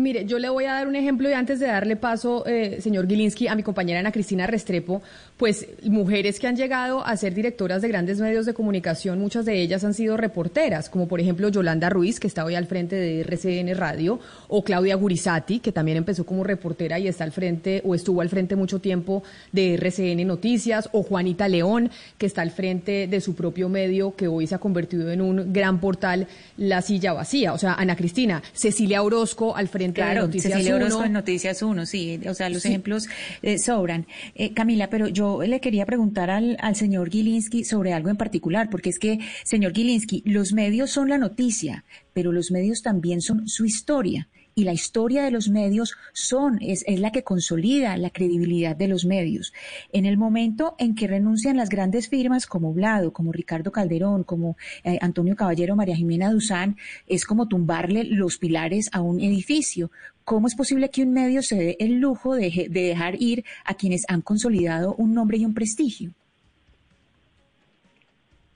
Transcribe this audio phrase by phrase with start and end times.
[0.00, 3.06] Mire, yo le voy a dar un ejemplo y antes de darle paso, eh, señor
[3.06, 5.02] Gilinski, a mi compañera Ana Cristina Restrepo,
[5.36, 9.60] pues mujeres que han llegado a ser directoras de grandes medios de comunicación, muchas de
[9.60, 13.20] ellas han sido reporteras, como por ejemplo Yolanda Ruiz, que está hoy al frente de
[13.20, 17.94] RCN Radio, o Claudia Gurizati, que también empezó como reportera y está al frente o
[17.94, 19.22] estuvo al frente mucho tiempo
[19.52, 24.28] de RCN Noticias, o Juanita León, que está al frente de su propio medio, que
[24.28, 26.26] hoy se ha convertido en un gran portal,
[26.56, 27.52] La Silla Vacía.
[27.52, 31.86] O sea, Ana Cristina, Cecilia Orozco al frente claro, Noticias Cecilia Orozco en Noticias 1,
[31.86, 33.08] sí, o sea, los ejemplos
[33.42, 34.06] eh, sobran.
[34.34, 38.68] Eh, Camila, pero yo le quería preguntar al, al señor Gilinski sobre algo en particular,
[38.70, 41.84] porque es que, señor Gilinski, los medios son la noticia,
[42.20, 46.84] pero los medios también son su historia y la historia de los medios son, es,
[46.86, 49.54] es, la que consolida la credibilidad de los medios.
[49.90, 54.58] En el momento en que renuncian las grandes firmas como Blado, como Ricardo Calderón, como
[54.84, 59.90] eh, Antonio Caballero, María Jimena Duzán, es como tumbarle los pilares a un edificio.
[60.22, 63.72] ¿Cómo es posible que un medio se dé el lujo de, de dejar ir a
[63.72, 66.10] quienes han consolidado un nombre y un prestigio?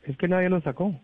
[0.02, 0.94] Es que nadie lo sacó.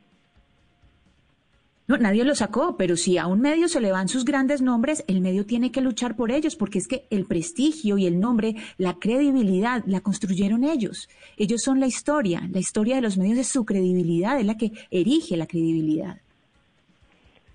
[1.91, 5.05] No, nadie lo sacó, pero si a un medio se le van sus grandes nombres,
[5.09, 8.55] el medio tiene que luchar por ellos, porque es que el prestigio y el nombre,
[8.79, 11.09] la credibilidad, la construyeron ellos.
[11.37, 12.49] Ellos son la historia.
[12.53, 16.19] La historia de los medios es su credibilidad, es la que erige la credibilidad.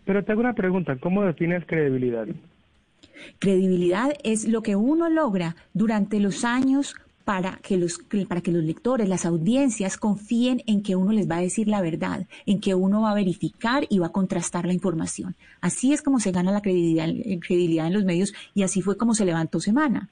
[0.04, 2.28] Pero te hago una pregunta, ¿cómo defines credibilidad?
[3.40, 6.94] Credibilidad es lo que uno logra durante los años
[7.26, 11.38] para que los para que los lectores, las audiencias confíen en que uno les va
[11.38, 14.74] a decir la verdad, en que uno va a verificar y va a contrastar la
[14.74, 15.36] información.
[15.60, 17.08] Así es como se gana la credibilidad,
[17.42, 20.10] credibilidad en los medios y así fue como se levantó Semana.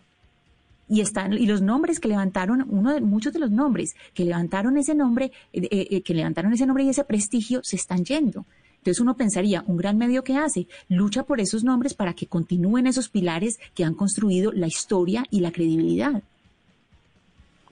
[0.89, 4.77] Y están y los nombres que levantaron, uno de muchos de los nombres que levantaron
[4.77, 8.45] ese nombre, eh, eh, que levantaron ese nombre y ese prestigio se están yendo.
[8.79, 12.85] Entonces uno pensaría, un gran medio que hace, lucha por esos nombres para que continúen
[12.85, 16.21] esos pilares que han construido la historia y la credibilidad.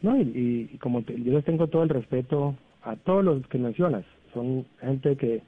[0.02, 4.04] No, y, como te, yo les tengo todo el respeto a todos los que mencionas,
[4.34, 5.42] son gente que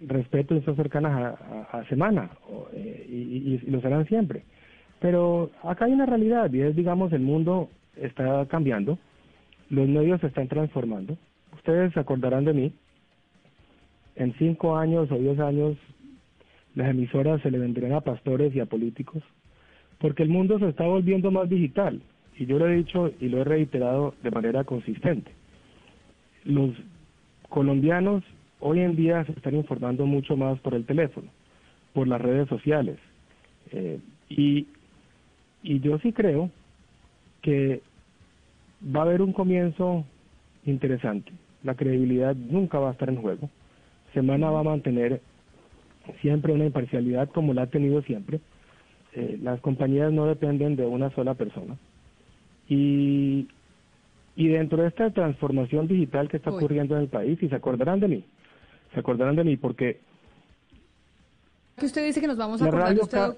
[0.00, 1.36] respeto y son cercanas
[1.72, 2.30] a Semana
[2.72, 4.44] eh, y, y, lo serán siempre.
[5.00, 8.98] Pero acá hay una realidad y es, digamos, el mundo está cambiando,
[9.68, 11.16] los medios se están transformando.
[11.54, 12.72] Ustedes se acordarán de mí,
[14.16, 15.76] en cinco años o diez años
[16.74, 19.22] las emisoras se le vendrían a pastores y a políticos,
[19.98, 22.00] porque el mundo se está volviendo más digital
[22.40, 25.30] y yo lo he dicho y lo he reiterado de manera consistente.
[26.44, 26.70] Los
[27.50, 28.24] colombianos
[28.60, 31.28] hoy en día se están informando mucho más por el teléfono,
[31.92, 32.96] por las redes sociales.
[33.72, 34.66] Eh, y,
[35.62, 36.50] yo sí creo
[37.42, 37.82] que
[38.84, 40.06] va a haber un comienzo
[40.64, 41.30] interesante.
[41.62, 43.50] La credibilidad nunca va a estar en juego.
[44.14, 45.20] Semana va a mantener
[46.22, 48.40] siempre una imparcialidad como la ha tenido siempre.
[49.12, 51.76] Eh, las compañías no dependen de una sola persona.
[52.70, 53.48] Y,
[54.36, 58.00] y dentro de esta transformación digital que está ocurriendo en el país, y se acordarán
[58.00, 58.24] de mí,
[58.94, 60.00] se acordarán de mí porque...
[61.76, 63.34] Que usted dice que nos vamos a acordar de usted,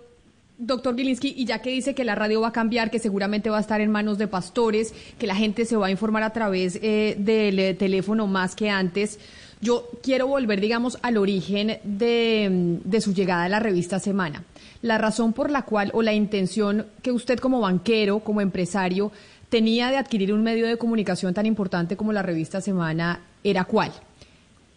[0.58, 3.58] doctor Gilinski, y ya que dice que la radio va a cambiar, que seguramente va
[3.58, 6.78] a estar en manos de pastores, que la gente se va a informar a través
[6.82, 9.18] eh, del eh, teléfono más que antes,
[9.62, 14.42] yo quiero volver, digamos, al origen de, de, su llegada a la revista Semana.
[14.82, 19.12] La razón por la cual o la intención que usted como banquero, como empresario,
[19.48, 23.92] tenía de adquirir un medio de comunicación tan importante como la revista Semana era cuál.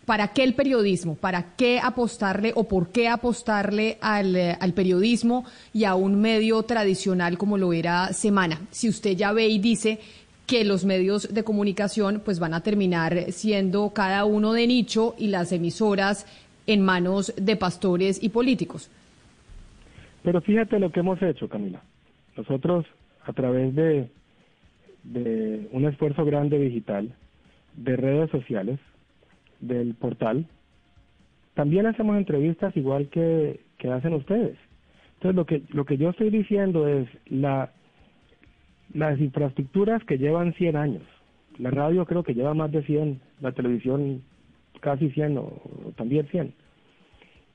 [0.05, 1.15] ¿Para qué el periodismo?
[1.15, 7.39] ¿Para qué apostarle o por qué apostarle al, al, periodismo y a un medio tradicional
[7.39, 8.61] como lo era Semana?
[8.69, 9.99] Si usted ya ve y dice
[10.45, 15.29] que los medios de comunicación pues van a terminar siendo cada uno de nicho y
[15.29, 16.27] las emisoras
[16.67, 18.89] en manos de pastores y políticos.
[20.25, 21.81] Pero fíjate lo que hemos hecho, Camila.
[22.35, 22.85] Nosotros,
[23.23, 24.09] a través de,
[25.71, 27.13] un esfuerzo grande digital,
[27.75, 28.79] de redes sociales,
[29.59, 30.47] del portal,
[31.53, 34.57] también hacemos entrevistas igual que, que hacen ustedes.
[35.13, 37.71] Entonces, lo que, lo que yo estoy diciendo es la
[38.93, 41.03] las infraestructuras que llevan 100 años.
[41.57, 44.23] La radio creo que lleva más de 100, la televisión
[44.79, 45.61] casi 100 o,
[45.97, 46.53] también 100.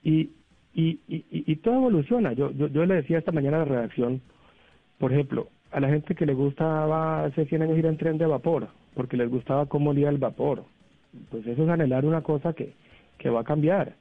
[0.05, 0.31] Y,
[0.75, 2.32] y, y, y, todo evoluciona.
[2.32, 4.20] Yo, yo, yo le decía esta mañana a la redacción,
[4.99, 8.26] por ejemplo, a la gente que le gustaba hace 100 años ir en tren de
[8.26, 10.64] vapor, porque les gustaba cómo olía el vapor.
[11.31, 12.75] Pues eso es anhelar una cosa que,
[13.19, 13.94] que va a cambiar.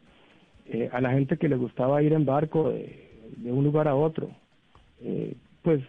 [0.68, 3.96] Eh, a la gente que le gustaba ir en barco de, de un lugar a
[3.96, 4.30] otro,
[5.02, 5.34] eh,
[5.64, 5.82] pues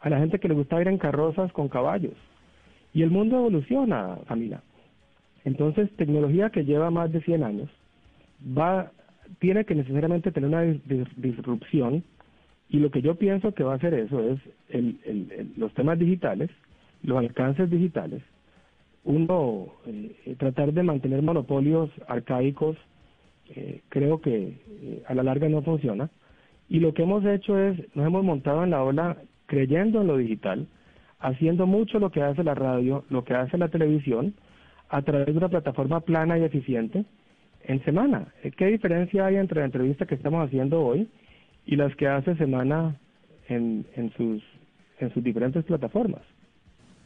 [0.00, 2.14] a la gente que le gusta ir en carrozas con caballos.
[2.92, 4.62] Y el mundo evoluciona, Camila.
[5.44, 7.70] Entonces, tecnología que lleva más de 100 años
[8.56, 8.90] va
[9.38, 10.62] tiene que necesariamente tener una
[11.16, 12.04] disrupción
[12.68, 14.40] Y lo que yo pienso que va a hacer eso es
[15.56, 16.50] los temas digitales,
[17.02, 18.22] los alcances digitales,
[19.04, 22.76] uno eh, tratar de mantener monopolios arcaicos,
[23.54, 26.10] eh, creo que eh, a la larga no funciona.
[26.68, 30.16] Y lo que hemos hecho es, nos hemos montado en la ola creyendo en lo
[30.16, 30.66] digital,
[31.20, 34.34] haciendo mucho lo que hace la radio, lo que hace la televisión,
[34.88, 37.04] a través de una plataforma plana y eficiente
[37.66, 38.32] en semana.
[38.56, 41.08] ¿Qué diferencia hay entre la entrevista que estamos haciendo hoy
[41.66, 42.96] y las que hace semana
[43.48, 44.42] en, en, sus,
[45.00, 46.22] en sus diferentes plataformas?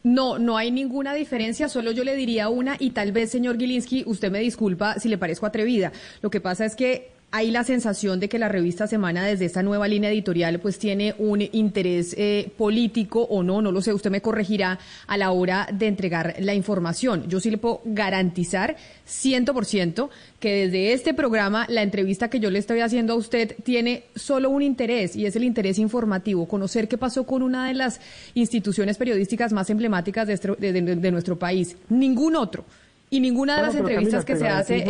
[0.03, 4.05] No, no hay ninguna diferencia, solo yo le diría una y tal vez, señor Gilinski,
[4.07, 5.93] usted me disculpa si le parezco atrevida.
[6.23, 9.63] Lo que pasa es que hay la sensación de que la revista Semana desde esta
[9.63, 14.11] nueva línea editorial pues tiene un interés eh, político o no, no lo sé, usted
[14.11, 17.29] me corregirá a la hora de entregar la información.
[17.29, 20.11] Yo sí le puedo garantizar ciento por ciento
[20.41, 24.51] que desde este programa la entrevista que yo le estoy haciendo a usted tiene solo
[24.51, 28.01] un interés y es el interés informativo, conocer qué pasó con una de las
[28.35, 31.77] instituciones periodísticas más emblemáticas de nuestro país.
[31.89, 32.65] Ningún otro
[33.11, 34.85] y ninguna de las entrevistas que se hace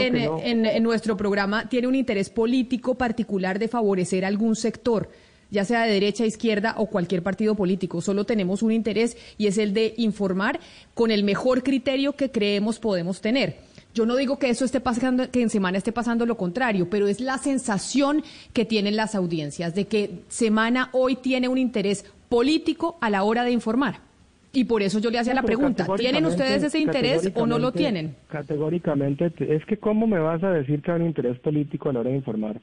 [0.45, 5.09] en, nuestro programa tiene un interés político particular de favorecer algún sector
[5.53, 8.01] ya sea de derecha, izquierda o cualquier partido político.
[8.01, 10.61] Solo tenemos un interés y es el de informar
[10.95, 13.57] con el mejor criterio que creemos podemos tener.
[13.93, 17.09] Yo no digo que eso esté pasando, que en semana esté pasando lo contrario, pero
[17.09, 22.97] es la sensación que tienen las audiencias de que semana hoy tiene un interés político
[23.01, 24.10] a la hora de informar.
[24.53, 27.71] Y por eso yo le hacía la pregunta, ¿tienen ustedes ese interés o no lo
[27.71, 28.17] tienen?
[28.29, 32.01] Categóricamente, es que ¿cómo me vas a decir que hay un interés político a la
[32.01, 32.61] hora de informar?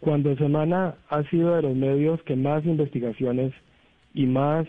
[0.00, 3.52] Cuando Semana ha sido de los medios que más investigaciones
[4.14, 4.66] y más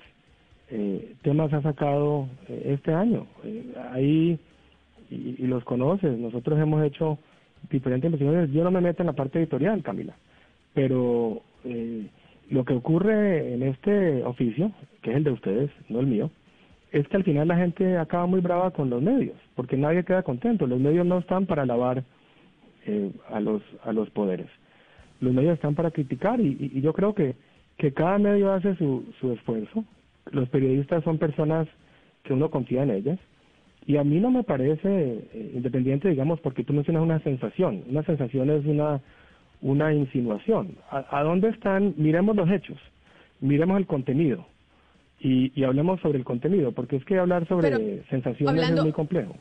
[0.69, 3.27] eh, temas ha sacado eh, este año.
[3.45, 4.39] Eh, ahí,
[5.09, 7.18] y, y, los conoces, nosotros hemos hecho
[7.69, 8.51] diferentes investigaciones.
[8.51, 10.15] Yo no me meto en la parte editorial, Camila,
[10.74, 11.42] pero
[12.50, 14.71] lo que ocurre en este oficio,
[15.01, 16.31] que es el de ustedes, no el mío,
[16.91, 20.23] es que al final la gente acaba muy brava con los medios, porque nadie queda
[20.23, 20.67] contento.
[20.67, 22.03] Los medios no están para alabar
[22.85, 24.47] eh, a, los, a los poderes.
[25.21, 27.35] Los medios están para criticar y, yo creo que,
[27.77, 29.85] que cada medio hace su, su esfuerzo.
[30.31, 31.67] Los periodistas son personas
[32.23, 33.19] que uno confía en ellas.
[33.85, 34.89] Y a mí no me parece
[35.33, 37.83] eh, independiente, digamos, porque tú mencionas una sensación.
[37.89, 38.99] Una sensación es una,
[39.61, 40.75] una insinuación.
[40.89, 41.93] ¿A, ¿A, dónde están?
[41.97, 42.77] Miremos los hechos,
[43.39, 44.45] miremos el contenido
[45.23, 49.35] y, hablemos sobre el contenido, porque es que hablar sobre sensaciones es muy complejo.